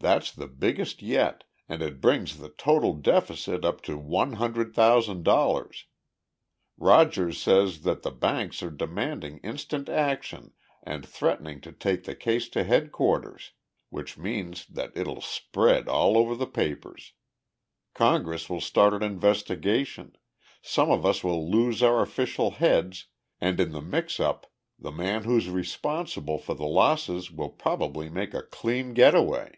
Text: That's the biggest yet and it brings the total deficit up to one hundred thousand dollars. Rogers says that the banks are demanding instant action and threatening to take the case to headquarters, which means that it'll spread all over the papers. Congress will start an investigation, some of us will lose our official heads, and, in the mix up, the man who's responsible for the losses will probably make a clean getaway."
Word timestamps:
That's 0.00 0.30
the 0.30 0.46
biggest 0.46 1.02
yet 1.02 1.42
and 1.68 1.82
it 1.82 2.00
brings 2.00 2.36
the 2.38 2.50
total 2.50 2.92
deficit 2.92 3.64
up 3.64 3.80
to 3.82 3.98
one 3.98 4.34
hundred 4.34 4.72
thousand 4.72 5.24
dollars. 5.24 5.86
Rogers 6.76 7.42
says 7.42 7.80
that 7.82 8.02
the 8.02 8.12
banks 8.12 8.62
are 8.62 8.70
demanding 8.70 9.38
instant 9.38 9.88
action 9.88 10.52
and 10.84 11.04
threatening 11.04 11.60
to 11.62 11.72
take 11.72 12.04
the 12.04 12.14
case 12.14 12.48
to 12.50 12.62
headquarters, 12.62 13.54
which 13.90 14.16
means 14.16 14.66
that 14.66 14.96
it'll 14.96 15.20
spread 15.20 15.88
all 15.88 16.16
over 16.16 16.36
the 16.36 16.46
papers. 16.46 17.14
Congress 17.92 18.48
will 18.48 18.60
start 18.60 18.94
an 18.94 19.02
investigation, 19.02 20.14
some 20.62 20.92
of 20.92 21.04
us 21.04 21.24
will 21.24 21.50
lose 21.50 21.82
our 21.82 22.02
official 22.02 22.52
heads, 22.52 23.06
and, 23.40 23.58
in 23.58 23.72
the 23.72 23.82
mix 23.82 24.20
up, 24.20 24.46
the 24.78 24.92
man 24.92 25.24
who's 25.24 25.50
responsible 25.50 26.38
for 26.38 26.54
the 26.54 26.66
losses 26.68 27.32
will 27.32 27.50
probably 27.50 28.08
make 28.08 28.32
a 28.32 28.42
clean 28.42 28.94
getaway." 28.94 29.56